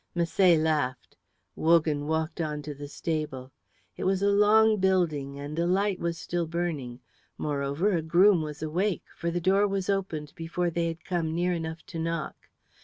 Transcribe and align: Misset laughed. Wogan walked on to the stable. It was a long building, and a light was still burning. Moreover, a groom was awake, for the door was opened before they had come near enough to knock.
Misset 0.15 0.57
laughed. 0.63 1.15
Wogan 1.55 2.07
walked 2.07 2.41
on 2.41 2.63
to 2.63 2.73
the 2.73 2.87
stable. 2.87 3.51
It 3.95 4.03
was 4.03 4.23
a 4.23 4.31
long 4.31 4.79
building, 4.79 5.37
and 5.37 5.59
a 5.59 5.67
light 5.67 5.99
was 5.99 6.17
still 6.17 6.47
burning. 6.47 7.01
Moreover, 7.37 7.91
a 7.95 8.01
groom 8.01 8.41
was 8.41 8.63
awake, 8.63 9.03
for 9.15 9.29
the 9.29 9.39
door 9.39 9.67
was 9.67 9.91
opened 9.91 10.33
before 10.33 10.71
they 10.71 10.87
had 10.87 11.05
come 11.05 11.35
near 11.35 11.53
enough 11.53 11.85
to 11.85 11.99
knock. 11.99 12.49